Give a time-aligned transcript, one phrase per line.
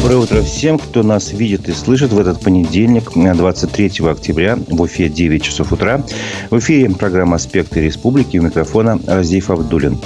[0.00, 5.08] Доброе утро всем, кто нас видит и слышит в этот понедельник, 23 октября, в Уфе
[5.08, 6.04] 9 часов утра.
[6.50, 9.98] В эфире программа «Аспекты республики» у микрофона Разиф Абдулин.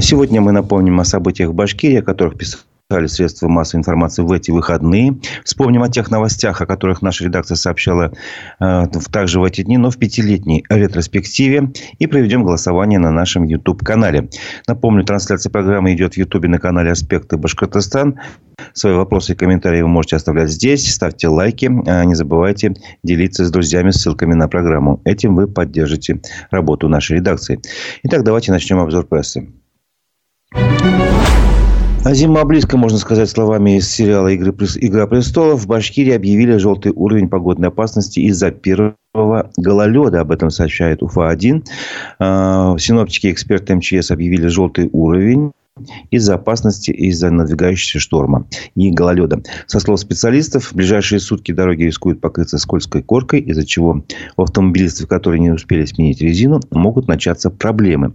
[0.00, 2.60] Сегодня мы напомним о событиях в Башкирии, о которых писал
[2.92, 5.16] писали средства массовой информации в эти выходные.
[5.44, 8.12] Вспомним о тех новостях, о которых наша редакция сообщала
[8.60, 11.72] э, также в эти дни, но в пятилетней ретроспективе.
[11.98, 14.28] И проведем голосование на нашем YouTube-канале.
[14.66, 18.18] Напомню, трансляция программы идет в YouTube на канале «Аспекты Башкортостан».
[18.72, 20.92] Свои вопросы и комментарии вы можете оставлять здесь.
[20.92, 21.70] Ставьте лайки.
[21.86, 25.00] А не забывайте делиться с друзьями ссылками на программу.
[25.04, 27.60] Этим вы поддержите работу нашей редакции.
[28.02, 29.48] Итак, давайте начнем обзор прессы.
[32.04, 35.60] А зима близко, можно сказать, словами из сериала «Игра престолов».
[35.60, 40.20] В Башкирии объявили желтый уровень погодной опасности из-за первого гололеда.
[40.20, 41.64] Об этом сообщает УФА-1.
[42.18, 45.52] А, синоптики эксперты МЧС объявили желтый уровень
[46.10, 49.42] из-за опасности из-за надвигающегося шторма и гололеда.
[49.66, 54.04] Со слов специалистов, в ближайшие сутки дороги рискуют покрыться скользкой коркой, из-за чего
[54.36, 58.14] у автомобилистов, которые не успели сменить резину, могут начаться проблемы.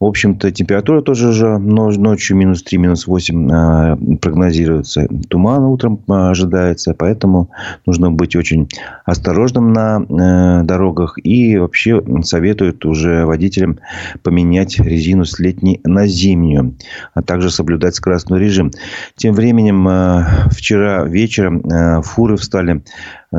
[0.00, 5.06] В общем-то, температура тоже же ночью минус 3, минус 8 а, прогнозируется.
[5.28, 6.94] Туман утром а, ожидается.
[6.98, 7.50] Поэтому
[7.86, 8.68] нужно быть очень
[9.04, 11.16] осторожным на э, дорогах.
[11.22, 13.78] И вообще советуют уже водителям
[14.24, 16.74] поменять резину с летней на зимнюю.
[17.14, 18.72] А также соблюдать скоростной режим.
[19.14, 22.82] Тем временем, а, вчера вечером фуры встали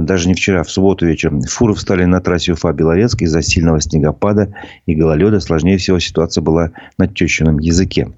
[0.02, 4.54] даже не вчера, в субботу вечером, фуры встали на трассе Уфа-Белорецк из-за сильного снегопада
[4.86, 5.40] и гололеда.
[5.40, 8.10] Сложнее всего ситуация была на тещином языке.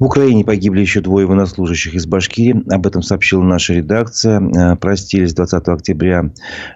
[0.00, 2.64] В Украине погибли еще двое военнослужащих из Башкирии.
[2.72, 4.40] Об этом сообщила наша редакция.
[4.40, 6.24] Э, простились 20 октября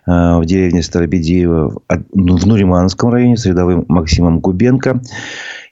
[0.06, 1.80] э, в деревне Старобедеево
[2.12, 5.00] ну, в Нуримановском районе с рядовым Максимом Губенко.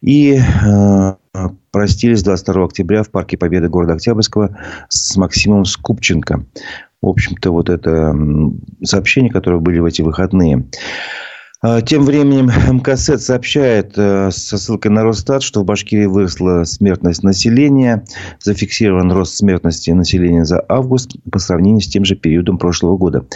[0.01, 1.13] И э,
[1.71, 4.57] простились 22 октября в Парке Победы города Октябрьского
[4.89, 6.47] с Максимом Скупченко.
[7.03, 8.15] В общем-то, вот это
[8.85, 10.65] сообщения, которые были в эти выходные.
[11.65, 12.47] А, тем временем
[12.77, 18.05] МКСЭД сообщает э, со ссылкой на Росстат, что в Башкирии выросла смертность населения.
[18.41, 23.27] Зафиксирован рост смертности населения за август по сравнению с тем же периодом прошлого года.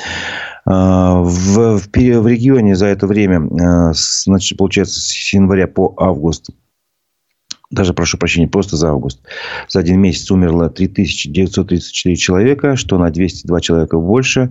[0.65, 6.51] А, в, в, в регионе за это время, э, значит, получается, с января по август
[7.71, 9.21] даже, прошу прощения, просто за август,
[9.69, 14.51] за один месяц умерло 3934 человека, что на 202 человека больше,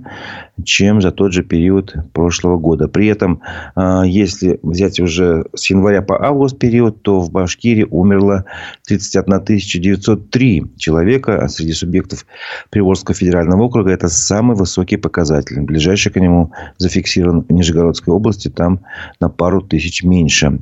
[0.66, 2.90] чем за тот же период прошлого года.
[2.90, 3.42] При этом,
[3.76, 8.46] а, если взять уже с января по август период, то в Башкирии умерло
[8.86, 12.26] 31 903 человека, а среди субъектов
[12.70, 15.62] Приволжского федерального округа это самый высокий показатель.
[15.62, 18.82] Ближайший к нему зафиксирован в Нижегородской области, там
[19.22, 20.60] на пару тысяч меньше.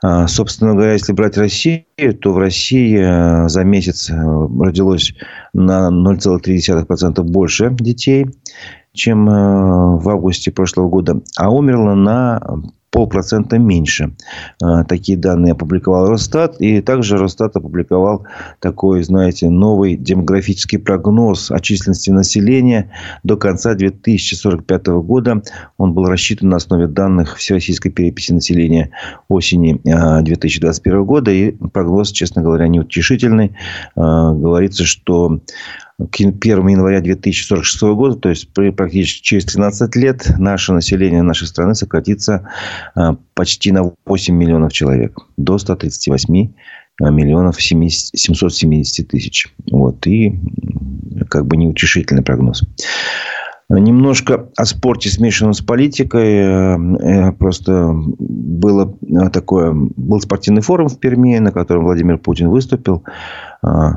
[0.00, 1.84] А, собственно говоря, если брать Россию,
[2.20, 5.12] то в России э, за месяц э, родилось
[5.52, 8.26] на 0,3% больше детей,
[8.98, 9.32] чем э,
[9.98, 12.40] в августе прошлого года, а умерло на
[12.90, 14.12] полпроцента меньше.
[14.62, 16.60] А, такие данные опубликовал Росстат.
[16.60, 18.26] И также Росстат опубликовал
[18.60, 22.90] такой, знаете, новый демографический прогноз о численности населения
[23.22, 25.42] до конца 2045 года.
[25.76, 28.90] Он был рассчитан на основе данных Всероссийской переписи населения
[29.28, 31.30] осени 2021 а, года.
[31.30, 33.56] И прогноз, честно говоря, неутешительный.
[33.94, 35.40] Говорится, что
[35.98, 41.74] к 1 января 2046 года, то есть практически через 13 лет, наше население нашей страны
[41.74, 42.48] сократится
[42.94, 45.18] а, почти на 8 миллионов человек.
[45.36, 46.52] До 138
[47.00, 49.48] а, миллионов 770 тысяч.
[49.72, 50.06] Вот.
[50.06, 50.38] И
[51.28, 52.62] как бы неутешительный прогноз.
[53.70, 56.38] Немножко о спорте, смешанном с политикой.
[56.38, 58.96] Э, э, просто было
[59.30, 63.04] такое, был спортивный форум в Перми, на котором Владимир Путин выступил.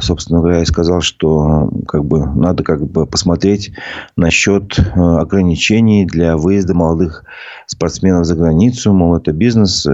[0.01, 3.71] Собственно говоря, и сказал, что как бы, надо как бы посмотреть
[4.17, 7.23] насчет э, ограничений для выезда молодых
[7.67, 8.91] спортсменов за границу.
[8.91, 9.87] Мол, это бизнес,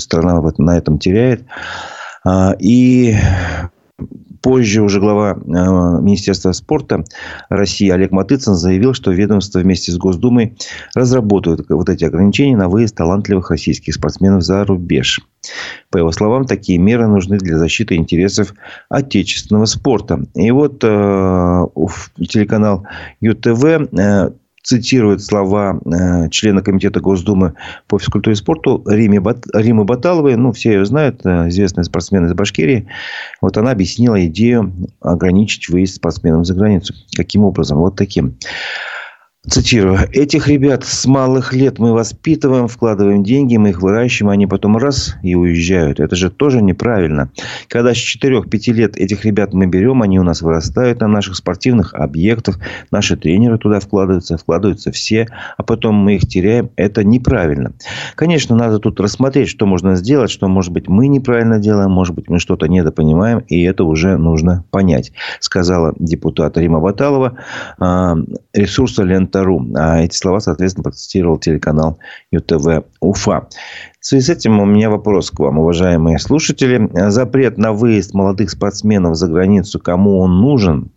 [0.00, 1.44] страна на этом теряет.
[2.60, 3.16] И
[4.40, 7.04] Позже уже глава э, Министерства спорта
[7.48, 10.56] России Олег Матыцын заявил, что ведомство вместе с Госдумой
[10.94, 15.20] разработают вот эти ограничения на выезд талантливых российских спортсменов за рубеж.
[15.90, 18.54] По его словам, такие меры нужны для защиты интересов
[18.88, 20.24] отечественного спорта.
[20.34, 21.66] И вот э,
[22.28, 22.86] телеканал
[23.20, 24.30] ЮТВ э,
[24.62, 27.54] цитирует слова э, члена Комитета Госдумы
[27.86, 29.22] по физкультуре и спорту Риме,
[29.54, 30.36] Римы Баталовой.
[30.36, 32.88] Ну, все ее знают, э, известная спортсмен из Башкирии.
[33.40, 36.94] Вот она объяснила идею ограничить выезд спортсменов за границу.
[37.16, 37.78] Каким образом?
[37.78, 38.36] Вот таким.
[39.48, 39.98] Цитирую.
[40.12, 45.16] «Этих ребят с малых лет мы воспитываем, вкладываем деньги, мы их выращиваем, они потом раз
[45.22, 46.00] и уезжают.
[46.00, 47.30] Это же тоже неправильно.
[47.68, 51.94] Когда с 4-5 лет этих ребят мы берем, они у нас вырастают на наших спортивных
[51.94, 52.58] объектах,
[52.90, 56.70] наши тренеры туда вкладываются, вкладываются все, а потом мы их теряем.
[56.76, 57.72] Это неправильно.
[58.16, 62.28] Конечно, надо тут рассмотреть, что можно сделать, что, может быть, мы неправильно делаем, может быть,
[62.28, 67.38] мы что-то недопонимаем, и это уже нужно понять», сказала депутат Рима Баталова,
[67.78, 68.16] а,
[68.52, 69.66] ресурса «Лента Ру.
[69.76, 71.98] А эти слова, соответственно, процитировал телеканал
[72.30, 73.48] ЮТВ Уфа.
[74.00, 76.88] В связи с этим у меня вопрос к вам, уважаемые слушатели.
[77.10, 80.92] Запрет на выезд молодых спортсменов за границу, кому он нужен?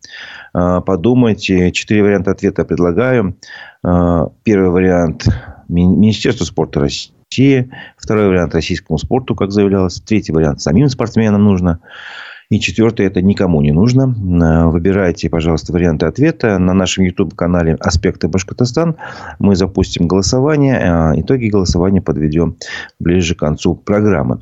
[0.53, 1.71] А, подумайте.
[1.71, 3.35] Четыре варианта ответа предлагаю.
[3.83, 5.25] А, первый вариант–
[5.67, 7.71] Министерство спорта России.
[7.97, 10.01] Второй вариант– российскому спорту, как заявлялось.
[10.01, 11.79] Третий вариант– самим спортсменам нужно.
[12.51, 14.13] И четвертое, это никому не нужно.
[14.13, 16.59] Э, выбирайте, пожалуйста, варианты ответа.
[16.59, 18.97] На нашем YouTube-канале «Аспекты Башкортостан»
[19.39, 20.77] мы запустим голосование.
[20.77, 22.57] Э, итоги голосования подведем
[22.99, 24.41] ближе к концу программы.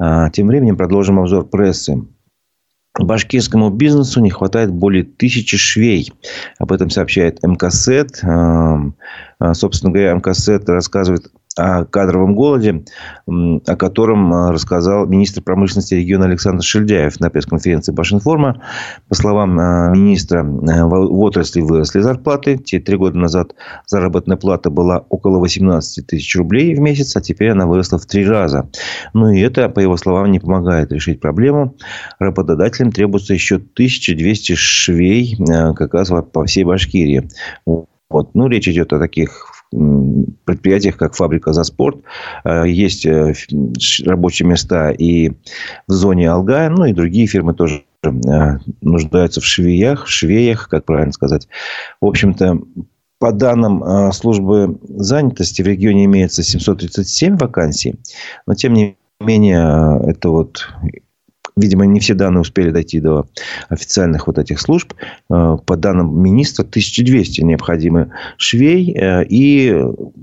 [0.00, 2.00] Э, тем временем продолжим обзор прессы.
[2.96, 6.12] Башкирскому бизнесу не хватает более тысячи швей.
[6.60, 8.22] Об этом сообщает МКСЭТ.
[9.52, 12.84] Собственно говоря, МКСЭТ рассказывает о кадровом голоде,
[13.26, 18.62] о котором э, рассказал министр промышленности региона Александр Шельдяев на пресс-конференции Башинформа.
[19.08, 22.56] По словам э, министра, э, в отрасли выросли зарплаты.
[22.56, 23.54] Те три года назад
[23.86, 28.24] заработная плата была около 18 тысяч рублей в месяц, а теперь она выросла в три
[28.24, 28.68] раза.
[29.12, 31.74] Ну и это, по его словам, не помогает решить проблему.
[32.20, 35.36] Работодателям требуется еще 1200 швей
[35.74, 37.28] как раз по всей Башкирии.
[37.66, 38.34] Вот.
[38.34, 41.98] Ну, речь идет о таких предприятиях, как фабрика «За спорт».
[42.44, 43.34] Э, есть э,
[44.04, 45.30] рабочие места и
[45.86, 48.10] в зоне Алгая, ну и другие фирмы тоже э,
[48.80, 51.48] нуждаются в швеях, швеях, как правильно сказать.
[52.00, 52.60] В общем-то,
[53.18, 57.96] по данным службы занятости в регионе имеется 737 вакансий,
[58.46, 60.66] но тем не менее это вот
[61.56, 63.26] Видимо, не все данные успели дойти до
[63.68, 64.94] официальных вот этих служб.
[65.30, 68.94] Э, по данным министра, 1200 необходимы швей.
[68.96, 69.76] Э, и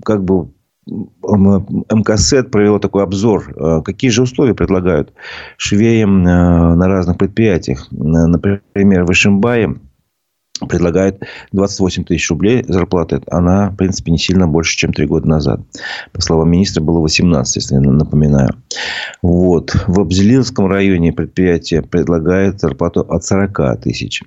[0.04, 0.50] как бы
[0.86, 3.54] МКСЭД провел такой обзор.
[3.56, 5.14] Э, какие же условия предлагают
[5.58, 7.88] швеям на разных предприятиях?
[7.92, 9.76] Например, в Ишимбае
[10.68, 11.22] предлагает
[11.52, 13.22] 28 тысяч рублей зарплаты.
[13.30, 15.62] Она, в принципе, не сильно больше, чем три года назад.
[16.12, 18.50] По словам министра, было 18, если я напоминаю.
[19.22, 19.76] Вот.
[19.88, 24.24] В Абзелинском районе предприятие предлагает зарплату от 40 тысяч.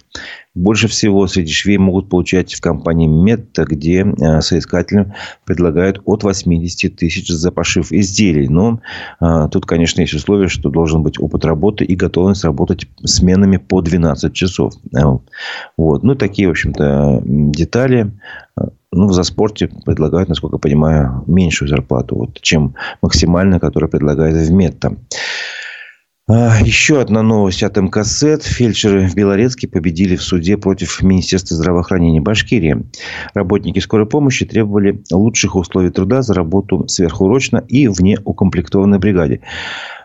[0.54, 5.14] Больше всего среди швей могут получать в компании Метта, где э, соискателям
[5.44, 8.48] предлагают от 80 тысяч за пошив изделий.
[8.48, 8.80] Но
[9.20, 13.80] э, тут, конечно, есть условие, что должен быть опыт работы и готовность работать сменами по
[13.80, 14.74] 12 часов.
[14.92, 15.18] Э,
[15.76, 16.02] вот.
[16.02, 18.10] Ну, такие, в общем-то, детали.
[18.92, 24.52] Ну, в заспорте предлагают, насколько я понимаю, меньшую зарплату, вот, чем максимальная, которая предлагает в
[24.52, 24.96] Метта.
[26.32, 28.44] А, еще одна новость от МКСЭД.
[28.44, 32.84] Фельдшеры в Белорецке победили в суде против Министерства здравоохранения Башкирии.
[33.34, 39.40] Работники скорой помощи требовали лучших условий труда за работу сверхурочно и в неукомплектованной бригаде.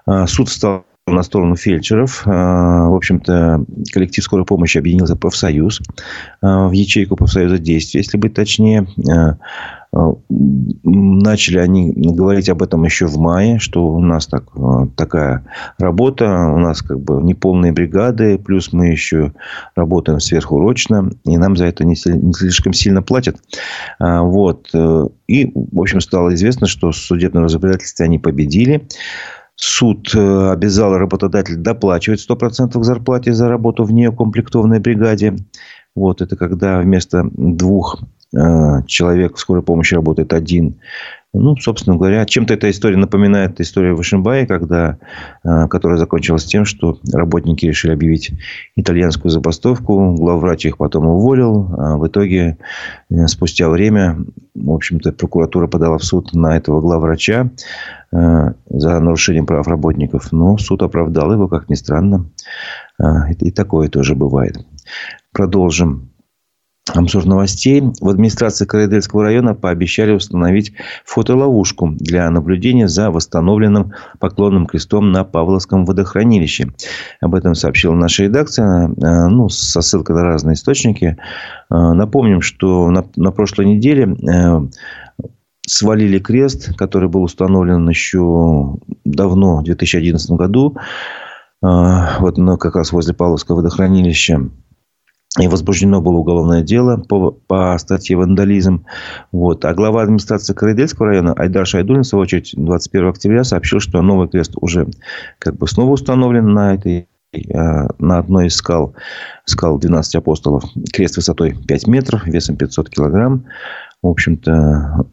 [0.08, 2.24] А, суд стал на сторону фельдшеров.
[2.26, 3.64] А, в общем-то,
[3.94, 5.80] коллектив скорой помощи объединился профсоюз,
[6.42, 8.88] в ячейку профсоюза действия, если быть точнее.
[9.96, 10.12] Э,
[10.84, 15.46] начали они говорить об этом еще в мае, что у нас так, э, такая
[15.80, 19.32] работа, у нас как бы неполные бригады, плюс мы еще
[19.76, 23.38] работаем сверхурочно, и нам за это не, слишком сильно платят.
[24.00, 24.70] А, вот.
[24.74, 28.88] Э, и, в общем, стало известно, что в судебном разбирательстве они победили.
[29.58, 35.38] Суд обязал работодателя доплачивать 100% зарплате за работу в неукомплектованной бригаде.
[35.96, 38.15] Вот это когда вместо двух Э,
[38.88, 40.76] человек в скорой помощи работает один.
[41.38, 44.98] Ну, собственно говоря, чем-то эта история напоминает историю в Ишимбае, когда,
[45.44, 48.32] э, которая закончилась тем, что работники решили объявить
[48.78, 50.14] итальянскую забастовку.
[50.14, 51.76] Главврач их потом уволил.
[51.78, 52.58] А в итоге,
[53.10, 54.18] э, спустя время,
[54.56, 57.52] в общем-то, прокуратура подала в суд на этого главврача
[58.12, 60.32] за нарушением прав работников.
[60.32, 62.30] Но суд оправдал его, как ни странно.
[63.40, 64.66] И такое тоже бывает.
[65.34, 66.12] Продолжим
[66.94, 67.82] обзор новостей.
[68.00, 70.74] В администрации Карайдельского района пообещали установить
[71.04, 76.72] фотоловушку для наблюдения за восстановленным поклонным крестом на Павловском водохранилище.
[77.22, 81.18] Об этом сообщила наша редакция, э, ну, со ссылкой на разные источники.
[81.70, 84.68] Э, напомним, что на, на прошлой неделе э,
[85.66, 90.78] свалили крест, который был установлен еще давно, в 2011 году,
[91.62, 94.52] вот, ну, как раз возле Павловского водохранилища.
[95.40, 98.86] И возбуждено было уголовное дело по, по статье «Вандализм».
[99.32, 99.66] Вот.
[99.66, 104.30] А глава администрации Карайдельского района Айдар Шайдулин, в свою очередь, 21 октября сообщил, что новый
[104.30, 104.88] крест уже
[105.40, 107.10] как бы снова установлен на этой
[107.54, 108.96] а, на одной из скал,
[109.44, 110.64] скал 12 апостолов,
[110.94, 113.46] крест высотой 5 метров, весом 500 килограмм.
[114.02, 115.06] В общем-то,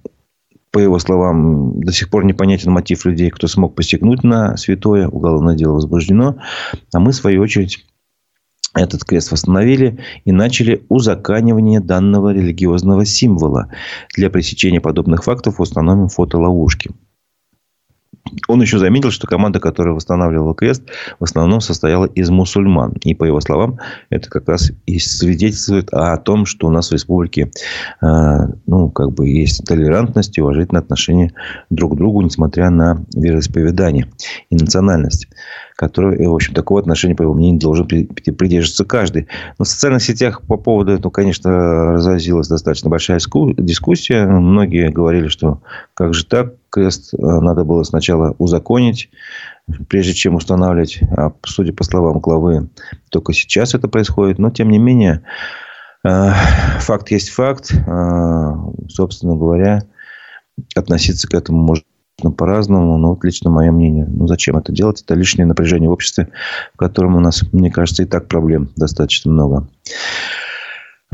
[0.71, 5.09] по его словам, до сих пор непонятен мотив людей, кто смог посягнуть на святое.
[5.09, 6.37] Уголовное дело возбуждено.
[6.95, 7.85] А мы, в свою очередь,
[8.75, 13.69] этот крест восстановили и начали узаканивание данного религиозного символа.
[14.15, 16.91] Для пресечения подобных фактов установим фотоловушки.
[18.49, 20.85] Он еще заметил, что команда, которая восстанавливала крест,
[21.19, 22.93] в основном состояла из мусульман.
[23.03, 23.79] И, по его словам,
[24.11, 27.51] это как раз и свидетельствует о том, что у нас в республике
[28.01, 28.07] э,
[28.67, 31.33] ну, как бы есть толерантность и уважительное отношение
[31.69, 34.07] друг к другу, несмотря на вероисповедание
[34.51, 35.29] и национальность
[35.83, 39.27] которой, в общем, такого отношения, по его мнению, должен придерживаться каждый.
[39.59, 44.25] Но в социальных сетях по поводу этого, конечно, разразилась достаточно большая дискуссия.
[44.25, 45.61] Многие говорили, что
[45.95, 49.11] как же так, крест э, надо было сначала узаконить,
[49.89, 51.01] прежде чем устанавливать.
[51.17, 52.69] А судя по словам главы,
[53.11, 54.39] только сейчас это происходит.
[54.39, 55.25] Но, тем не менее,
[56.07, 56.31] э,
[56.79, 57.75] факт есть факт.
[57.75, 58.53] Э,
[58.89, 59.83] собственно говоря,
[60.77, 61.75] относиться к этому
[62.23, 64.07] может по-разному, но вот лично мое мнение.
[64.07, 65.03] Ну, зачем это делать?
[65.03, 66.29] Это лишнее напряжение в обществе,
[66.75, 69.69] в котором у нас, мне кажется, и так проблем достаточно много.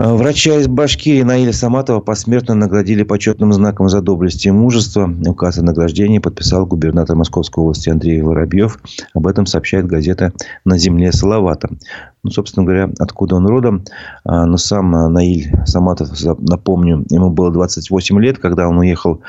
[0.00, 5.12] А, врача из Башкирии Наиля Саматова посмертно наградили почетным знаком за доблесть и мужество.
[5.26, 8.78] Указ о награждении подписал губернатор Московской области Андрей Воробьев.
[9.14, 10.32] Об этом сообщает газета
[10.64, 11.68] «На земле Салавата».
[12.22, 13.84] Ну, собственно говоря, откуда он родом.
[14.24, 19.22] А, но сам Наиль Саматов, напомню, ему было 28 лет, когда он уехал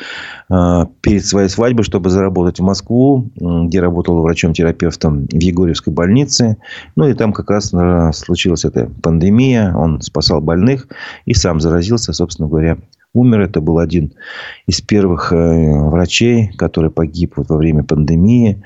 [0.49, 6.57] а, перед своей свадьбой, чтобы заработать в Москву, где работал врачом-терапевтом в Егорьевской больнице.
[6.95, 7.73] Ну, и там как раз
[8.17, 9.73] случилась эта пандемия.
[9.75, 10.87] Он спасал больных
[11.25, 12.77] и сам заразился, собственно говоря,
[13.13, 13.41] умер.
[13.41, 14.13] Это был один
[14.67, 18.63] из первых э, врачей, который погиб вот во время пандемии.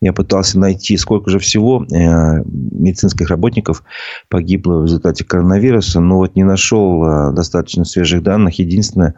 [0.00, 3.82] Я пытался найти, сколько же всего э, медицинских работников
[4.28, 8.58] погибло в результате коронавируса, но вот не нашел э, достаточно свежих данных.
[8.58, 9.14] Единственное,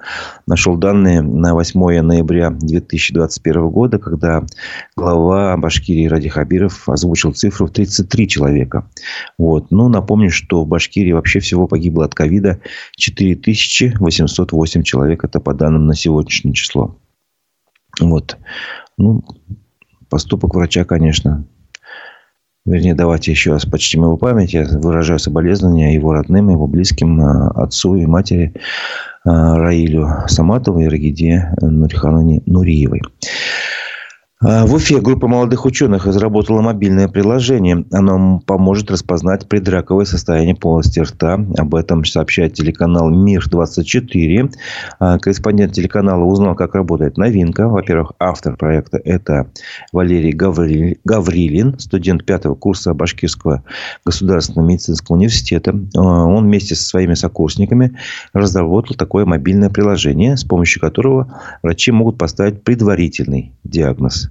[0.46, 4.44] нашел данные на 8 ноября 2021 года, когда
[4.96, 8.88] глава Башкирии Ради Хабиров озвучил цифру в 33 человека.
[9.38, 9.70] Вот.
[9.70, 12.60] Ну, напомню, что в Башкирии вообще всего погибло от ковида
[12.96, 15.24] 4808 человек.
[15.24, 16.96] Это по данным на сегодняшнее число.
[18.00, 18.36] Вот.
[18.98, 19.24] Ну,
[20.16, 21.44] поступок врача, конечно.
[22.64, 24.54] Вернее, давайте еще раз почтим его память.
[24.54, 28.54] Я выражаю соболезнования его родным, его близким, а, отцу и матери
[29.26, 33.02] а, Раилю Саматовой и Рагиде Нурихановне Нуриевой.
[34.48, 37.84] А, в Уфе группа молодых ученых разработала мобильное приложение.
[37.90, 41.34] Оно поможет распознать предраковое состояние полости рта.
[41.58, 44.52] Об этом сообщает телеканал «Мир-24».
[45.00, 47.68] А, корреспондент телеканала узнал, как работает новинка.
[47.68, 49.50] Во-первых, автор проекта– это
[49.92, 53.64] Валерий Гаврилин, студент пятого курса Башкирского
[54.04, 55.74] государственного медицинского университета.
[55.96, 57.98] А, он вместе со своими сокурсниками
[58.32, 61.34] разработал такое мобильное приложение, с помощью которого
[61.64, 64.30] врачи могут поставить предварительный диагноз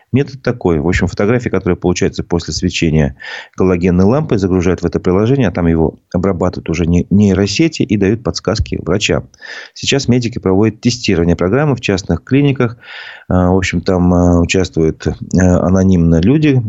[0.13, 0.79] Метод такой.
[0.79, 3.15] В общем, фотографии, которые получаются после свечения
[3.55, 8.77] галогенной лампой, загружают в это приложение, а там его обрабатывают уже нейросети и дают подсказки
[8.83, 9.29] врачам.
[9.73, 12.77] Сейчас медики проводят тестирование программы в частных клиниках.
[13.29, 15.13] А, в общем, там а, участвуют а,
[15.65, 16.61] анонимно люди.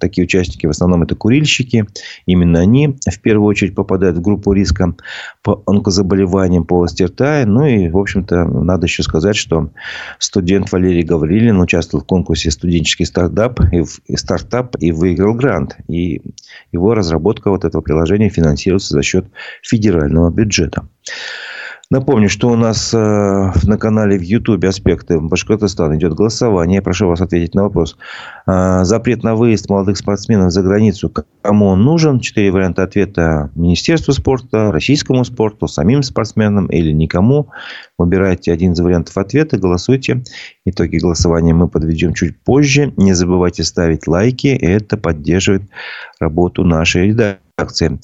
[0.00, 1.86] Такие участники в основном это курильщики.
[2.24, 4.94] Именно они в первую очередь попадают в группу риска
[5.42, 7.42] по онкозаболеваниям полости рта.
[7.44, 9.68] Ну и, в общем-то, надо еще сказать, что
[10.18, 15.76] студент Валерий Гаврилин участвовал в конкурсе студенческий стартап и, и стартап и выиграл грант.
[15.88, 16.22] И
[16.72, 19.26] его разработка вот этого приложения финансируется за счет
[19.62, 20.88] федерального бюджета.
[21.90, 26.76] Напомню, что у нас э, на канале в Ютубе «Аспекты Башкортостана» идет голосование.
[26.76, 27.96] Я прошу вас ответить на вопрос.
[28.46, 31.10] Э, запрет на выезд молодых спортсменов за границу.
[31.40, 32.20] Кому он нужен?
[32.20, 33.50] Четыре варианта ответа.
[33.54, 37.48] Министерству спорта, российскому спорту, самим спортсменам или никому.
[37.96, 40.22] Выбирайте один из вариантов ответа, голосуйте.
[40.66, 42.92] Итоги голосования мы подведем чуть позже.
[42.98, 44.48] Не забывайте ставить лайки.
[44.48, 45.62] Это поддерживает
[46.20, 47.98] работу нашей редакции.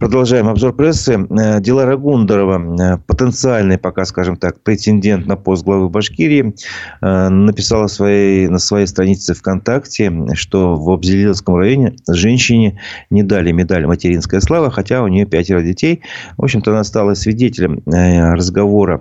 [0.00, 1.12] Продолжаем обзор прессы.
[1.12, 6.54] Э, Дилара Гундарова, э, потенциальный пока, скажем так, претендент на пост главы Башкирии,
[7.00, 13.86] э, написала своей, на своей странице ВКонтакте, что в Обзелиловском районе женщине не дали медаль
[13.86, 16.02] «Материнская слава», хотя у нее пятеро детей.
[16.38, 19.00] В общем-то, она стала свидетелем разговора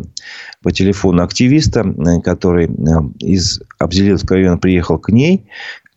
[0.62, 1.83] по телефону активиста,
[2.23, 2.67] который
[3.19, 5.47] из Обзелиловского района приехал к ней,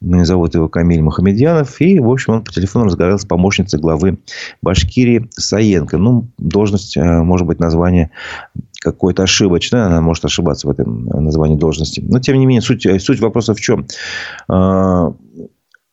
[0.00, 1.80] зовут его Камиль Мухамедьянов.
[1.80, 4.18] И, в общем, он по телефону разговаривал с помощницей главы
[4.62, 5.98] Башкирии Саенко.
[5.98, 8.10] Ну, должность, э, может быть, название
[8.80, 9.86] какое-то ошибочное.
[9.86, 12.00] Она может ошибаться в этом названии должности.
[12.06, 13.86] Но, тем не менее, суть, суть вопроса в чем?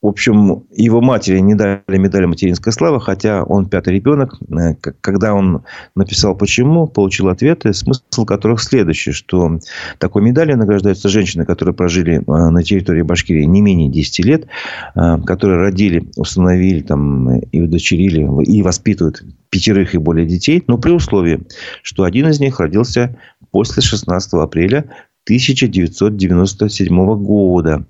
[0.04, 4.34] В общем, его матери не дали медали материнской славы, хотя он пятый ребенок.
[4.50, 5.62] Э, когда он
[5.94, 9.58] написал почему, получил ответы, смысл которых следующий, что
[9.96, 14.46] такой медалью награждаются женщины, которые прожили э, на территории Башкирии не менее 10 лет,
[14.94, 20.90] э, которые родили, установили там, и удочерили, и воспитывают пятерых и более детей, но при
[20.90, 21.46] условии,
[21.80, 23.16] что один из них родился
[23.52, 24.84] после 16 апреля
[25.24, 27.84] 1997 года,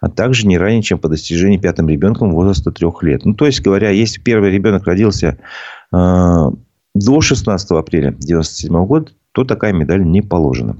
[0.00, 3.24] а также не ранее, чем по достижении пятым ребенком возраста трех лет.
[3.24, 5.38] Ну, то есть говоря, если первый ребенок родился
[5.92, 6.50] э,
[6.94, 10.76] до 16 апреля 1997 года, то такая медаль не положена.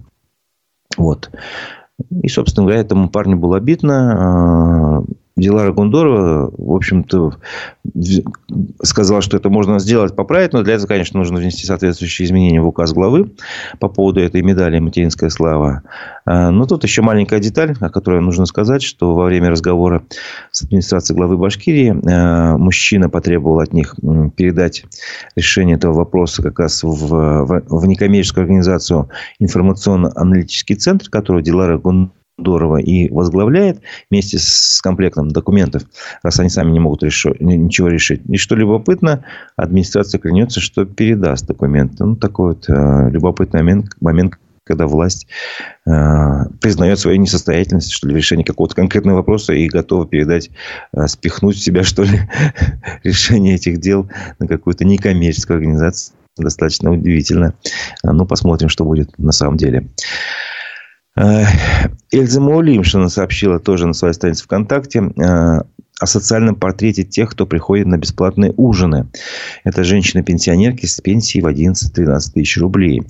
[0.96, 1.30] Вот.
[2.22, 5.04] И, собственно говоря, этому парню было обидно.
[5.08, 7.34] Э, Дилара Гундорова, в общем-то,
[8.82, 12.68] сказала, что это можно сделать, поправить, но для этого, конечно, нужно внести соответствующие изменения в
[12.68, 13.32] указ главы
[13.80, 15.82] по поводу этой медали «Материнская слава».
[16.24, 20.04] А, но тут еще маленькая деталь, о которой нужно сказать, что во время разговора
[20.52, 23.96] с администрацией главы Башкирии а, мужчина потребовал от них
[24.36, 24.84] передать
[25.34, 29.08] решение этого вопроса как раз в, в некоммерческую организацию
[29.40, 35.84] «Информационно-аналитический центр», который Дилара Гундорова здорово и возглавляет вместе с комплектом документов,
[36.22, 38.22] раз они сами не могут решить, ничего решить.
[38.28, 39.24] И что любопытно,
[39.56, 42.04] администрация клянется, что передаст документы.
[42.04, 45.26] Ну, такой вот э, любопытный момент, момент, когда власть
[45.86, 45.90] э,
[46.60, 50.50] признает свою несостоятельность, что ли, в решении какого-то конкретного вопроса и готова передать,
[50.92, 52.20] э, спихнуть в себя, что ли,
[53.04, 56.16] решение этих дел на какую-то некоммерческую организацию.
[56.36, 57.54] Достаточно удивительно.
[58.02, 59.86] Ну, посмотрим, что будет на самом деле.
[61.16, 61.44] Э,
[62.10, 65.60] Эльза Маулимшина сообщила тоже на своей странице ВКонтакте э,
[66.04, 69.08] о социальном портрете тех, кто приходит на бесплатные ужины.
[69.64, 73.02] Это женщины-пенсионерки с пенсией в 11-13 тысяч рублей.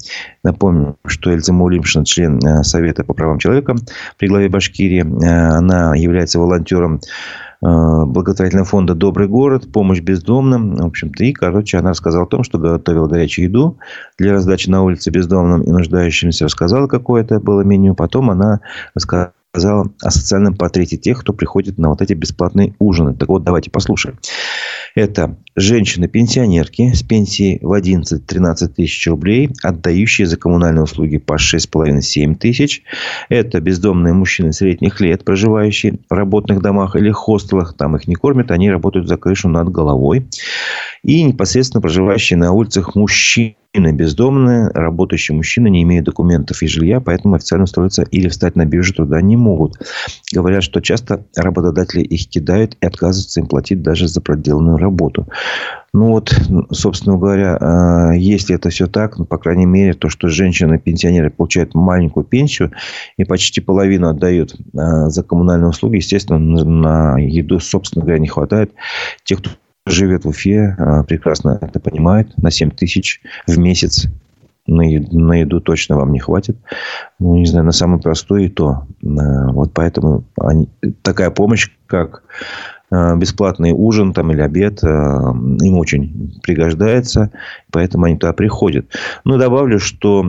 [0.43, 3.75] Напомню, что Эльза Маулимшина член э, Совета по правам человека
[4.19, 5.01] при главе Башкирии.
[5.01, 7.01] Она является волонтером
[7.65, 10.75] Э, благотворительного фонда «Добрый город», помощь бездомным.
[10.77, 13.79] В общем-то, и, короче, она рассказала о том, что готовила горячую еду
[14.19, 16.45] для раздачи на улице бездомным и нуждающимся.
[16.45, 17.95] Рассказала, какое это было меню.
[17.95, 18.61] Потом она
[18.95, 23.15] рассказала сказала о социальном портрете тех, кто приходит на вот эти бесплатные ужины.
[23.15, 24.19] Так вот, давайте послушаем.
[24.97, 32.83] Это женщины-пенсионерки с пенсией в 11-13 тысяч рублей, отдающие за коммунальные услуги по 6,5-7 тысяч.
[33.29, 37.75] Это бездомные мужчины средних лет, проживающие в работных домах или хостелах.
[37.77, 40.27] Там их не кормят, они работают за крышу над головой.
[41.03, 47.35] И непосредственно проживающие на улицах мужчины бездомные, работающие мужчины не имеют документов и жилья, поэтому
[47.35, 49.79] официально устроиться или встать на биржу труда не могут.
[50.33, 55.27] Говорят, что часто работодатели их кидают и отказываются им платить даже за проделанную работу.
[55.93, 56.35] Ну вот,
[56.73, 61.75] собственно говоря, а, если это все так, ну, по крайней мере, то, что женщины-пенсионеры получают
[61.75, 62.73] маленькую пенсию
[63.17, 68.73] и почти половину отдают а, за коммунальные услуги, естественно, на еду, собственно говоря, не хватает.
[69.23, 69.51] Тех, кто
[69.87, 72.37] живет в Уфе, а, прекрасно это понимает.
[72.39, 74.09] На 7 тысяч в месяц
[74.67, 76.57] на еду, на еду точно вам не хватит.
[77.19, 78.87] Ну, не знаю, на самый простой и то.
[79.03, 80.69] А, вот поэтому они,
[81.03, 82.23] такая помощь, как
[82.91, 87.31] а, бесплатный ужин там, или обед им очень пригождается,
[87.71, 88.87] поэтому они туда приходят.
[89.25, 90.23] Но добавлю, что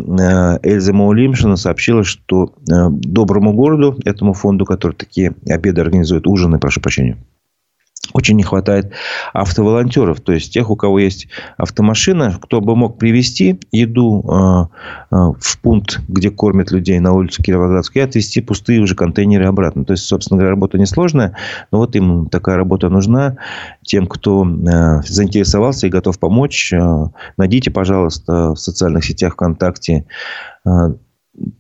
[0.64, 7.18] Эльза Маулимшина сообщила, что доброму городу, этому фонду, который такие обеды организует, ужины, прошу прощения,
[8.14, 8.92] очень не хватает
[9.34, 15.16] автоволонтеров, то есть тех, у кого есть автомашина, кто бы мог привезти еду э, э,
[15.40, 19.86] в пункт, где кормят людей на улицу Кировоградскую, и отвезти пустые уже контейнеры обратно.
[19.86, 21.36] То есть, собственно говоря, работа несложная,
[21.72, 23.38] но вот им такая работа нужна.
[23.84, 26.74] Тем, кто э, заинтересовался и готов помочь,
[27.38, 30.06] найдите, пожалуйста, в социальных сетях ВКонтакте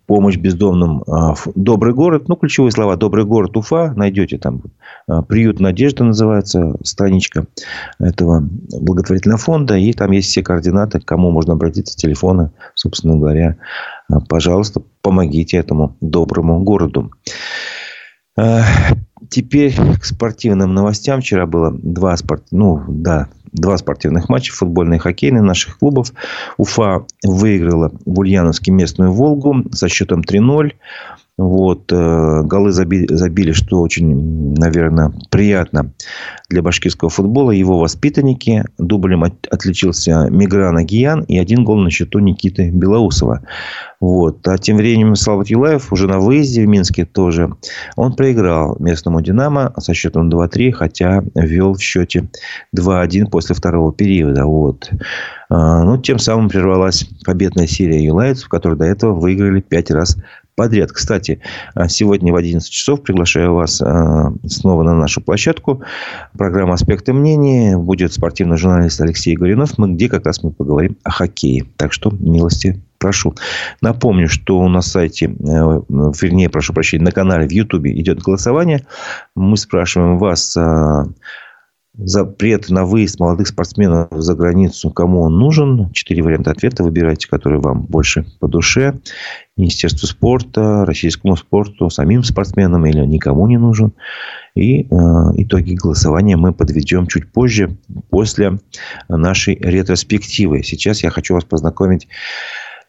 [0.06, 1.04] помощь бездомным.
[1.08, 2.28] А, Добрый город.
[2.28, 2.96] Ну, ключевые слова.
[2.96, 3.94] Добрый город Уфа.
[3.96, 4.62] Найдете там.
[5.08, 7.46] А, Приют Надежда называется страничка
[8.00, 8.48] этого
[8.80, 9.78] благотворительного фонда.
[9.78, 13.58] И там есть все координаты, к кому можно обратиться, телефона, собственно говоря.
[14.10, 17.12] А, пожалуйста, помогите этому доброму городу.
[19.30, 21.22] Теперь к спортивным новостям.
[21.22, 22.44] Вчера было два спорт...
[22.52, 26.12] ну, да, два спортивных матча, футбольные и хоккейные наших клубов.
[26.58, 30.74] Уфа выиграла в Ульяновске местную «Волгу» со счетом 3-0.
[31.38, 35.92] Вот, э, голы забили, забили, что очень, наверное, приятно
[36.50, 37.52] для башкирского футбола.
[37.52, 38.64] Его воспитанники.
[38.78, 43.42] Дублем от, отличился Миграна Гиян и один гол на счету Никиты Белоусова.
[44.00, 44.48] Вот.
[44.48, 47.54] А тем временем Слава Юлаев уже на выезде в Минске тоже.
[47.98, 52.30] Он проиграл местному «Динамо» со счетом 2-3, хотя вел в счете
[52.74, 54.46] 2-1 после второго периода.
[54.46, 54.90] Вот.
[55.50, 60.18] А, ну, тем самым прервалась победная серия юлаевцев, которые до этого выиграли 5 раз
[60.56, 60.92] подряд.
[60.92, 61.42] Кстати,
[61.74, 65.84] а, сегодня в 11 часов приглашаю вас а, снова на нашу площадку.
[66.38, 67.76] Программа «Аспекты мнений».
[67.76, 71.66] Будет спортивный журналист Алексей Горинов, мы, где как раз мы поговорим о хоккее.
[71.78, 73.36] Так что милости прошу.
[73.82, 78.86] Напомню, что у на сайте, э, вернее, прошу прощения, на канале в Ютубе идет голосование.
[79.36, 80.58] Мы спрашиваем вас
[81.98, 85.92] запрет на выезд молодых спортсменов за границу, кому он нужен.
[85.92, 86.84] Четыре варианта ответа.
[86.84, 89.00] Выбирайте, который вам больше по душе.
[89.58, 93.94] Министерству спорта, российскому спорту, самим спортсменам или никому не нужен.
[94.56, 94.86] И э,
[95.36, 97.78] итоги голосования мы подведем чуть позже,
[98.10, 98.60] после
[99.08, 100.64] нашей ретроспективы.
[100.64, 102.08] Сейчас я хочу вас познакомить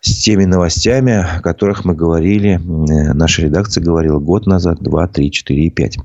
[0.06, 5.32] с теми новостями, о которых мы говорили, э, наша редакция говорила год назад, два, три,
[5.32, 5.98] четыре и пять.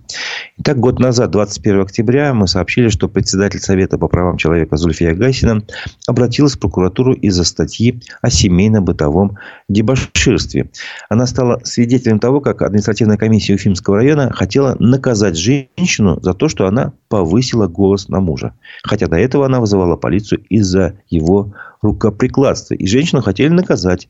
[0.58, 5.64] Итак, год назад, 21 октября, мы сообщили, что председатель Совета по правам человека Зульфия Гасина
[6.08, 9.38] обратилась в прокуратуру из-за статьи о семейно-бытовом
[9.70, 10.72] дебоширстве.
[11.10, 16.66] Она стала свидетелем того, как административная комиссия Уфимского района хотела наказать женщину за то, что
[16.66, 18.54] она повысила голос на мужа.
[18.84, 22.76] Хотя до этого она вызывала полицию из-за его рукоприкладства.
[22.76, 24.08] И женщину хотели наказать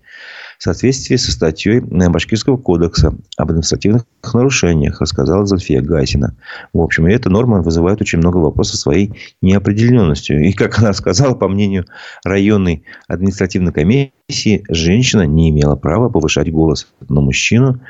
[0.57, 6.35] в соответствии со статьей Башкирского кодекса об административных нарушениях, рассказала Зульфия Гасина.
[6.73, 10.43] В общем, эта норма вызывает очень много вопросов своей неопределенностью.
[10.43, 11.85] И, как она сказала, по мнению
[12.23, 17.81] районной административной комиссии, женщина не имела права повышать голос на мужчину,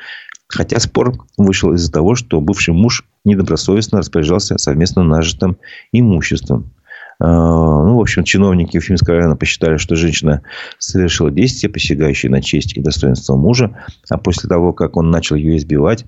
[0.52, 5.58] Хотя спор вышел из-за того, что бывший муж недобросовестно распоряжался совместно нажитым
[5.94, 6.74] имуществом.
[7.24, 10.42] А, ну, в общем, чиновники Уфимского района посчитали, что женщина
[10.80, 13.78] совершила действие, посягающее на честь и достоинство мужа.
[14.10, 16.06] А после того, как он начал ее избивать,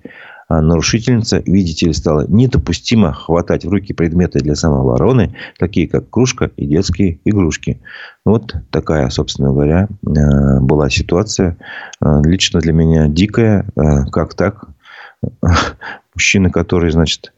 [0.47, 6.49] а нарушительница, видите ли, стала недопустимо хватать в руки предметы для самообороны, такие как кружка
[6.58, 7.80] и детские игрушки.
[8.26, 11.58] Вот такая, собственно говоря, а, была ситуация.
[12.02, 13.65] Лично для меня дикая.
[14.12, 14.65] Как так?
[16.15, 17.34] Мужчина, который, значит,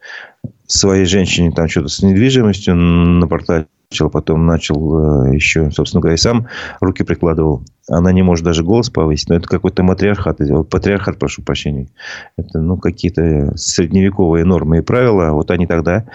[0.67, 6.47] своей женщине там что-то с недвижимостью напортачил, потом начал э, еще, собственно говоря, и сам
[6.81, 7.63] руки прикладывал.
[7.88, 10.39] Она не может даже голос повысить, но это какой-то матриархат.
[10.69, 11.89] Патриархат, прошу прощения.
[12.38, 15.31] Это ну, какие-то средневековые нормы и правила.
[15.31, 16.05] Вот они тогда,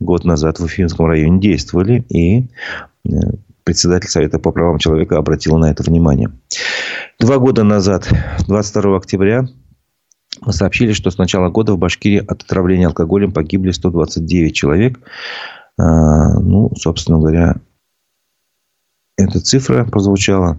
[0.00, 2.04] год назад, в Уфимском районе действовали.
[2.08, 2.48] И
[3.06, 3.10] э,
[3.64, 6.30] председатель Совета по правам человека обратил на это внимание.
[7.20, 8.08] Два года назад,
[8.48, 9.46] 22 октября,
[10.48, 15.00] сообщили, что с начала года в Башкирии от отравления алкоголем погибли 129 человек.
[15.78, 17.56] А, ну, собственно говоря,
[19.16, 20.58] эта цифра прозвучала.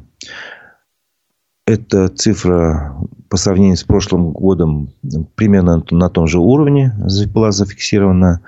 [1.66, 2.96] Эта цифра
[3.30, 4.94] по сравнению с прошлым годом
[5.36, 6.94] примерно на том же уровне
[7.34, 8.42] была зафиксирована.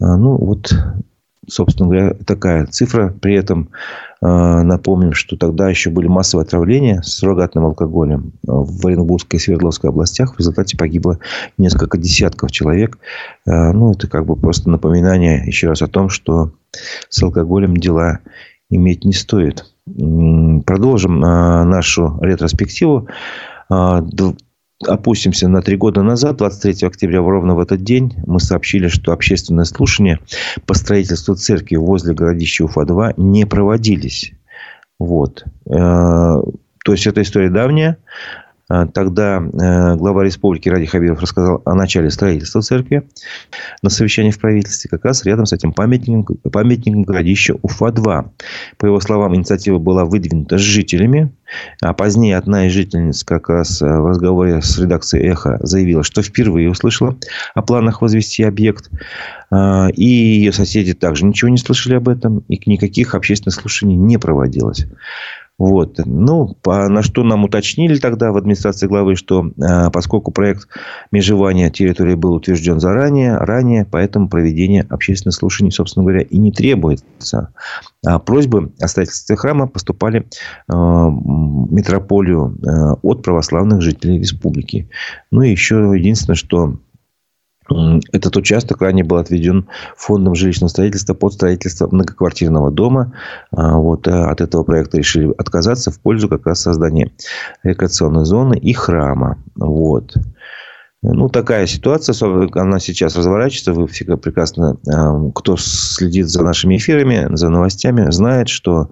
[0.00, 0.72] А, ну, вот
[1.48, 3.14] собственно говоря, такая цифра.
[3.20, 3.70] При этом
[4.20, 9.90] э, напомним, что тогда еще были массовые отравления с суррогатным алкоголем в Оренбургской и Свердловской
[9.90, 10.34] областях.
[10.34, 11.18] В результате погибло
[11.58, 12.98] несколько десятков человек.
[13.46, 16.52] Э, ну, это как бы просто напоминание еще раз о том, что
[17.08, 18.20] с алкоголем дела
[18.70, 19.66] иметь не стоит.
[19.84, 23.08] Продолжим э, нашу ретроспективу
[24.86, 29.64] опустимся на три года назад, 23 октября, ровно в этот день, мы сообщили, что общественные
[29.64, 30.20] слушания
[30.66, 34.32] по строительству церкви возле городища Уфа-2 не проводились.
[34.98, 35.44] Вот.
[35.66, 35.70] Э,
[36.84, 37.98] то есть, эта история давняя.
[38.72, 43.06] А, тогда э, глава республики Ради Хабиров рассказал о начале строительства церкви
[43.82, 48.30] на совещании в правительстве, как раз рядом с этим памятником, памятником городища Уфа-2.
[48.78, 51.34] По его словам, инициатива была выдвинута жителями,
[51.82, 56.22] а позднее одна из жительниц как раз э, в разговоре с редакцией «Эхо» заявила, что
[56.22, 57.18] впервые услышала
[57.54, 58.90] о планах возвести объект.
[59.50, 62.38] А, и ее соседи также ничего не слышали об этом.
[62.48, 64.86] И никаких общественных слушаний не проводилось.
[65.58, 66.00] Вот.
[66.04, 70.66] Ну, по, на что нам уточнили тогда в администрации главы, что э, поскольку проект
[71.12, 77.52] межевания территории был утвержден заранее, ранее, поэтому проведение общественных слушаний, собственно говоря, и не требуется.
[78.04, 80.24] А просьбы о строительстве храма поступали э,
[80.68, 84.88] в метрополию э, от православных жителей республики.
[85.30, 86.78] Ну, и еще единственное, что
[88.12, 93.12] этот участок ранее был отведен фондом жилищного строительства под строительство многоквартирного дома.
[93.50, 97.12] А, вот, э, от этого проекта решили отказаться в пользу как раз создания
[97.62, 99.38] рекреационной зоны и храма.
[99.56, 100.14] Вот.
[101.04, 102.14] Ну, такая ситуация,
[102.54, 103.72] она сейчас разворачивается.
[103.72, 104.76] Вы все прекрасно,
[105.34, 108.88] кто следит за нашими эфирами, за новостями, знает, что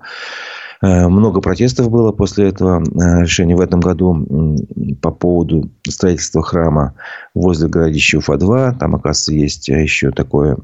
[0.83, 4.57] много протестов было после этого э, решения в этом году
[5.03, 6.95] по поводу строительства храма
[7.35, 8.79] возле городища Уфа-2.
[8.79, 10.57] Там, оказывается, есть еще такое,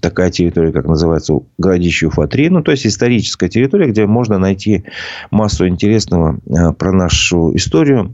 [0.00, 2.50] такая территория, как называется, городище Уфа-3.
[2.50, 4.84] Ну, то есть, историческая территория, где можно найти
[5.32, 8.12] массу интересного э, про нашу историю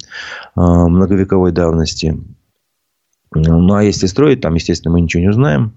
[0.55, 2.19] многовековой давности.
[3.35, 5.75] Ну, а если строить, там, естественно, мы ничего не узнаем.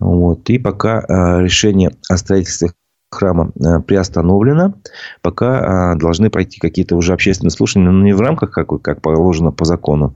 [0.00, 0.50] Вот.
[0.50, 1.04] И пока
[1.40, 2.70] решение о строительстве
[3.10, 4.74] храма э, приостановлено,
[5.22, 9.50] пока а, должны пройти какие-то уже общественные слушания, но не в рамках, как, как положено
[9.50, 10.14] по закону,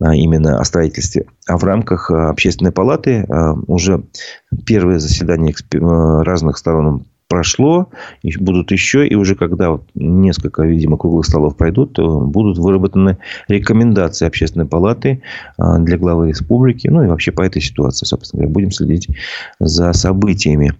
[0.00, 3.26] а именно о строительстве, а в рамках а, общественной палаты
[3.66, 4.04] уже
[4.66, 7.90] первое заседание разных сторон прошло,
[8.38, 13.18] будут еще, и уже когда вот несколько, видимо, круглых столов пройдут, то будут выработаны
[13.48, 15.22] рекомендации общественной палаты
[15.58, 19.08] для главы республики, ну и вообще по этой ситуации, собственно говоря, будем следить
[19.58, 20.72] за событиями.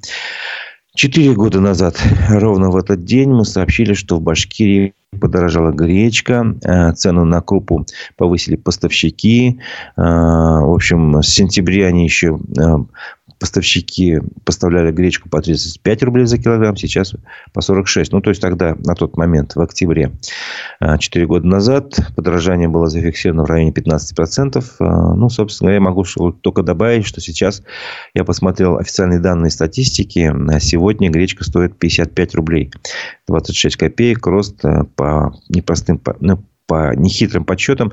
[0.97, 6.93] Четыре года назад, ровно в этот день, мы сообщили, что в Башкирии подорожала гречка, э,
[6.95, 7.85] цену на крупу
[8.17, 9.61] повысили поставщики.
[9.99, 12.77] Э, в общем, с сентября они еще э,
[13.47, 17.15] поставщики поставляли гречку по 35 рублей за килограмм, сейчас
[17.53, 18.13] по 46.
[18.13, 20.11] Ну, то есть, тогда, на тот момент, в октябре,
[20.81, 24.65] 4 а, года назад, подорожание было зафиксировано в районе 15%.
[24.81, 27.63] А, ну, собственно, я могу только добавить, что сейчас
[28.15, 30.33] я посмотрел официальные данные статистики.
[30.59, 32.73] Сегодня гречка стоит 55 рублей.
[33.29, 34.27] 26 копеек.
[34.27, 37.93] Рост а, по непростым, ну, по нехитрым подсчетам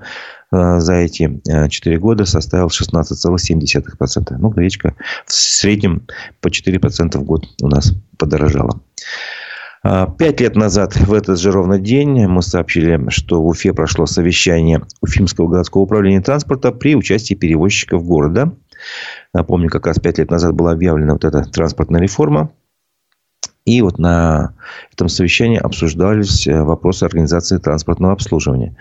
[0.52, 4.36] э, за эти 4 э, года составил 16,7%.
[4.38, 6.08] Ну, гречка в среднем
[6.42, 8.82] по 4% в год у нас подорожала.
[10.18, 14.82] Пять лет назад, в этот же ровно день, мы сообщили, что в Уфе прошло совещание
[15.02, 18.54] Уфимского городского управления транспорта при участии перевозчиков города.
[19.34, 22.52] Напомню, как раз пять лет назад была объявлена вот эта транспортная реформа.
[23.66, 24.54] И вот на
[24.92, 28.76] этом совещании обсуждались э, вопросы организации транспортного обслуживания.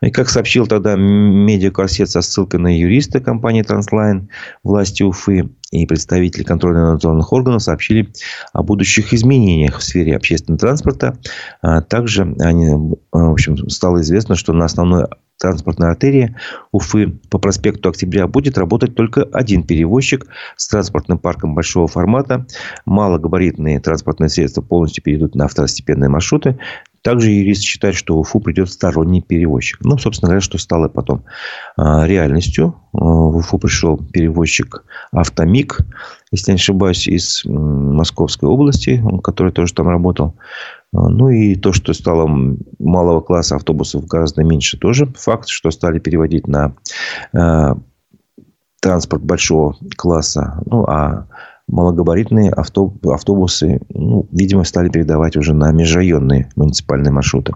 [0.00, 4.30] И как сообщил тогда медиакорсет со ссылкой на юриста компании «Транслайн»,
[4.62, 8.08] власти Уфы и представители контрольно-надзорных органов сообщили
[8.54, 11.18] о будущих изменениях в сфере общественного транспорта.
[11.60, 12.70] А также они,
[13.12, 15.06] в общем, стало известно, что на основной
[15.38, 16.36] транспортной артерии
[16.72, 22.46] Уфы по проспекту Октября будет работать только один перевозчик с транспортным парком большого формата.
[22.86, 26.58] Малогабаритные транспортные средства полностью перейдут на второстепенные маршруты.
[27.04, 29.78] Также юрист считает, что в Уфу придет сторонний перевозчик.
[29.84, 31.24] Ну, собственно говоря, что стало потом
[31.76, 32.76] а, реальностью.
[32.94, 35.80] А, в Уфу пришел перевозчик «Автомик»,
[36.32, 40.34] если не ошибаюсь, из Московской области, который тоже там работал.
[40.94, 42.28] А, ну и то, что стало
[42.78, 46.74] малого класса автобусов гораздо меньше, тоже факт, что стали переводить на
[47.32, 47.74] э,
[48.80, 50.62] транспорт большого класса.
[50.66, 51.26] Ну, а
[51.66, 57.54] малогабаритные автобусы, ну, видимо, стали передавать уже на межрайонные муниципальные маршруты.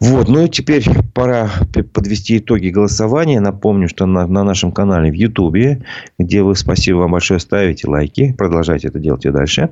[0.00, 1.50] Вот, ну и теперь пора
[1.92, 3.40] подвести итоги голосования.
[3.40, 5.82] Напомню, что на, на нашем канале в Ютубе,
[6.18, 9.70] где вы, спасибо вам большое, ставите лайки, продолжайте это делать и дальше.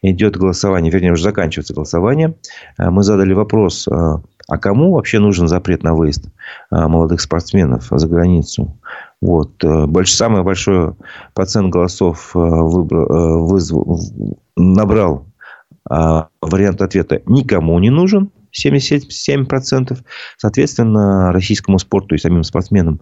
[0.00, 2.34] Идет голосование, вернее, уже заканчивается голосование.
[2.78, 6.30] А, мы задали вопрос, а, а кому вообще нужен запрет на выезд
[6.70, 8.78] а, молодых спортсменов за границу?
[9.20, 9.62] Вот.
[9.62, 10.94] Больш, самый большой
[11.34, 13.74] процент голосов выбрал, вызв,
[14.56, 15.26] набрал
[15.88, 18.30] вариант ответа «никому не нужен».
[18.64, 19.98] 77%.
[20.36, 23.00] Соответственно, российскому спорту и самим спортсменам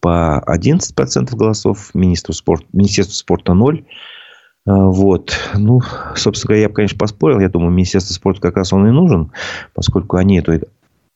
[0.00, 3.84] по 11% голосов, министру спорт, Министерству спорта 0%.
[4.66, 5.36] А, вот.
[5.54, 5.80] Ну,
[6.14, 7.40] собственно говоря, я бы, конечно, поспорил.
[7.40, 9.32] Я думаю, Министерство спорта как раз он и нужен,
[9.74, 10.60] поскольку они эту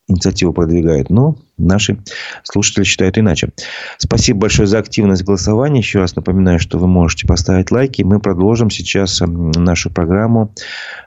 [0.06, 1.10] инициативу продвигают.
[1.10, 1.98] Но наши
[2.42, 3.50] слушатели считают иначе.
[3.98, 5.78] Спасибо большое за активность голосования.
[5.78, 8.02] Еще раз напоминаю, что вы можете поставить лайки.
[8.02, 10.52] Мы продолжим сейчас нашу программу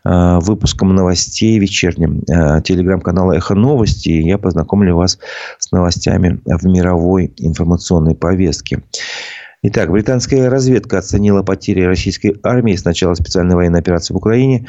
[0.03, 4.09] э, выпуском новостей вечерним э, телеграм-канала «Эхо новости».
[4.09, 5.19] Я познакомлю вас
[5.59, 8.83] с новостями в мировой информационной повестке.
[9.63, 14.67] Итак, британская разведка оценила потери российской армии с начала специальной военной операции в Украине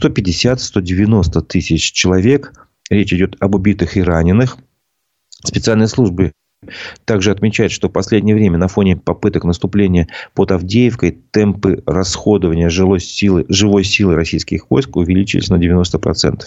[0.00, 2.52] 150-190 тысяч человек–
[2.90, 4.56] Речь идет об убитых и раненых.
[5.44, 6.32] Специальные службы
[7.04, 13.00] также отмечают, что в последнее время на фоне попыток наступления под Авдеевкой темпы расходования жилой
[13.00, 16.46] силы, живой силы российских войск увеличились на 90%.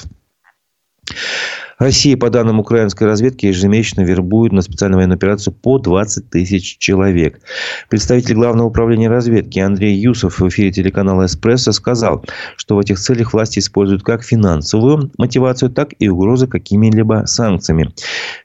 [1.82, 7.42] Россия, по данным украинской разведки, ежемесячно вербует на специальную военную операцию по 20 тысяч человек.
[7.90, 12.24] Представитель Главного управления разведки Андрей Юсов в эфире телеканала «Эспрессо» сказал,
[12.56, 17.92] что в этих целях власти используют как финансовую мотивацию, так и угрозы какими-либо санкциями.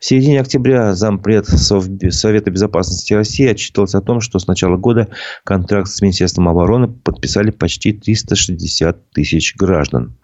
[0.00, 5.08] В середине октября зампред Совета безопасности России отчитывался о том, что с начала года
[5.44, 10.16] контракт с Министерством обороны подписали почти 360 тысяч граждан.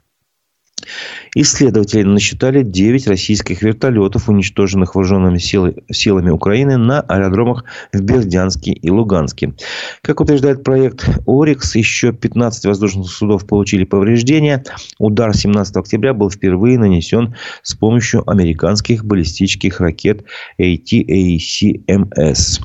[1.34, 8.90] Исследователи насчитали 9 российских вертолетов, уничтоженных вооруженными силы, силами Украины на аэродромах в Бердянске и
[8.90, 9.54] Луганске.
[10.02, 14.64] Как утверждает проект «Орикс», еще 15 воздушных судов получили повреждения.
[14.98, 20.24] Удар 17 октября был впервые нанесен с помощью американских баллистических ракет
[20.60, 22.60] ATACMS.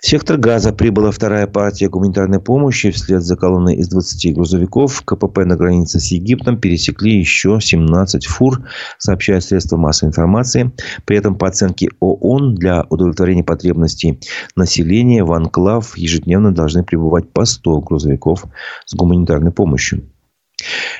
[0.00, 2.90] В сектор газа прибыла вторая партия гуманитарной помощи.
[2.90, 8.62] Вслед за колонной из 20 грузовиков КПП на границе с Египтом пересекли еще 17 фур,
[8.98, 10.72] сообщают средства массовой информации.
[11.06, 14.20] При этом по оценке ООН для удовлетворения потребностей
[14.54, 18.44] населения в анклав ежедневно должны прибывать по 100 грузовиков
[18.84, 20.04] с гуманитарной помощью.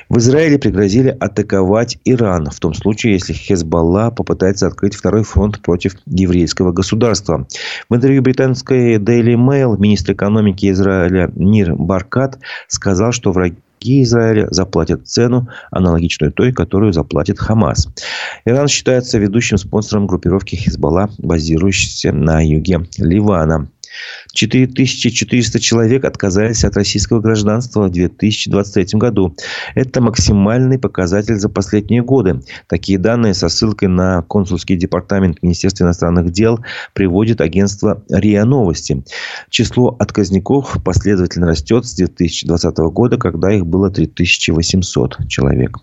[0.09, 5.95] В Израиле пригрозили атаковать Иран, в том случае, если Хезбалла попытается открыть второй фронт против
[6.05, 7.47] еврейского государства.
[7.89, 15.07] В интервью британской Daily Mail министр экономики Израиля Нир Баркат сказал, что враги Израиля заплатят
[15.07, 17.89] цену, аналогичную той, которую заплатит Хамас.
[18.45, 23.69] Иран считается ведущим спонсором группировки Хизбалла, базирующейся на юге Ливана.
[24.33, 29.35] 4400 человек отказались от российского гражданства в 2023 году.
[29.75, 32.41] Это максимальный показатель за последние годы.
[32.67, 36.59] Такие данные со ссылкой на консульский департамент Министерства иностранных дел
[36.93, 39.03] приводит агентство РИА Новости.
[39.49, 45.77] Число отказников последовательно растет с 2020 года, когда их было 3800 человек.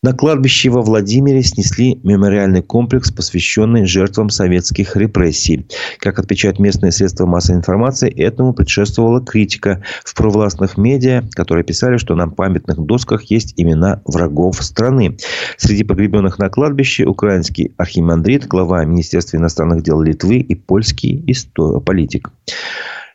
[0.00, 5.66] На кладбище во Владимире снесли мемориальный комплекс, посвященный жертвам советских репрессий.
[5.98, 12.14] Как отмечают местные средства массовой информации, этому предшествовала критика в провластных медиа, которые писали, что
[12.14, 15.16] на памятных досках есть имена врагов страны.
[15.56, 21.26] Среди погребенных на кладбище украинский архимандрит, глава Министерства иностранных дел Литвы и польский
[21.84, 22.30] политик.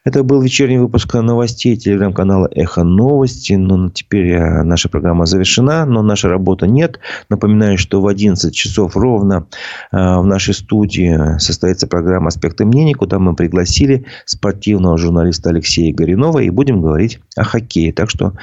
[0.05, 3.53] Это был вечерний выпуск новостей телеграм-канала «Эхо новости».
[3.53, 6.99] Но теперь э, наша программа завершена, но наша работа нет.
[7.29, 9.47] Напоминаю, что в 11 часов ровно
[9.93, 16.39] э, в нашей студии состоится программа «Аспекты мнений», куда мы пригласили спортивного журналиста Алексея Горинова
[16.39, 17.93] и будем говорить о хоккее.
[17.93, 18.33] Так что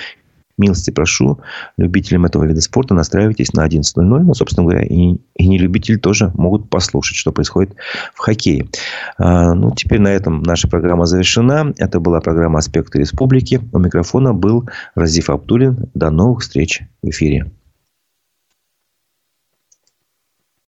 [0.61, 1.41] милости прошу,
[1.77, 4.03] любителям этого вида спорта настраивайтесь на 11.00.
[4.03, 7.75] Ну, собственно говоря, и, и не любители тоже могут послушать, что происходит
[8.15, 8.67] в хоккее.
[9.19, 11.75] А, ну, теперь на этом наша программа завершена.
[11.79, 13.61] Это была программа «Аспекты республики».
[13.73, 15.91] У микрофона был Разиф Абдулин.
[15.95, 17.51] До новых встреч в эфире.